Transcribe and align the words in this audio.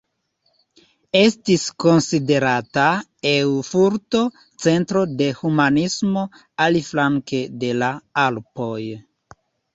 Estis 1.17 1.65
konsiderata 1.83 2.85
Erfurto 3.33 4.23
centro 4.65 5.05
de 5.21 5.29
humanismo 5.43 6.25
aliflanke 6.67 7.45
de 7.67 7.73
la 7.85 7.93
Alpoj. 8.27 8.81